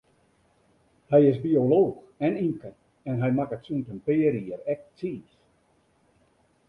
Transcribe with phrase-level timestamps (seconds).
[1.09, 2.75] Hy is biolooch en ymker,
[3.11, 5.29] en hy makket sûnt in pear jier ek tsiis.